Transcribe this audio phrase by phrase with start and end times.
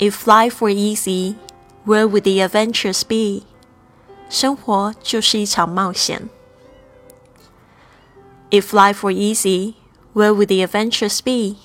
[0.00, 1.34] If life were easy,
[1.84, 3.44] where would the adventures be?
[4.30, 6.30] 生活就是一场冒险。
[8.48, 9.74] If life were easy,
[10.14, 11.58] where would the adventures be?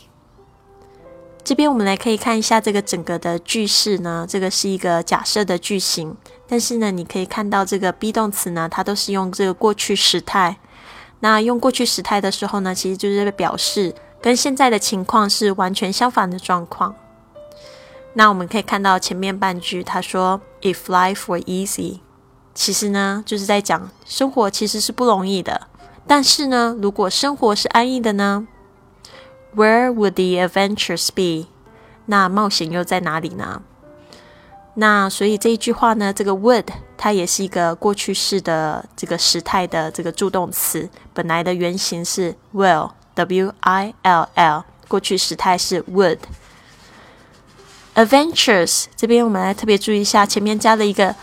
[1.46, 10.58] 这边我们来可以看一下这个整个的句式呢，这个是一个假设的句型，但是呢，你可以看到这个 be 动词呢，它都是用这个过去时态。
[11.22, 16.94] 那用过去时态的时候呢，其实就是表示跟现在的情况是完全相反的状况。
[18.18, 22.00] 那我们可以看到前面半句，他说 "If life were easy"，
[22.54, 25.68] 其实呢就是在讲生活其实是不容易的。
[26.08, 28.48] 但是呢，如果生活是安逸的呢
[29.54, 31.50] ？Where would the adventures be？
[32.06, 33.62] 那冒险又在哪里呢？
[34.76, 46.20] 那所以这一句话呢，这个 would 它也是一个过去式的这个时态的这个助动词，本来的原型是 will，w i l l，过去时态是 would。
[47.96, 51.16] Adventures 这边我们来特别注意一下，前面加了一个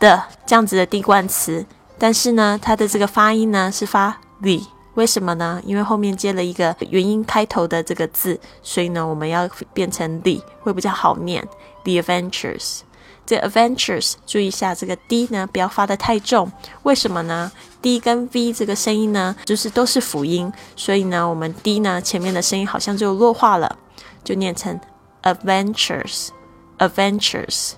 [0.00, 1.64] 的这样子的地冠词，
[1.98, 4.66] 但是呢，它的这个发音呢是发 d，。
[4.94, 5.62] 为什么呢？
[5.64, 11.46] 因为后面接了一个元音开头的这个字，所以呢，我们要变成 the 会比较好念。
[11.84, 12.80] The adventures，
[13.24, 16.50] 这 adventures，注意一下这个 d 呢，不要发的太重。
[16.82, 23.78] 为什么呢？d 跟 v 这个声音呢，就是都是辅音，所以呢，我们 d 呢前面的声音好像就弱化了，
[24.24, 24.80] 就念成
[25.26, 27.72] adventures，adventures，